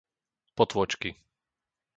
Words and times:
Potôčky 0.57 1.11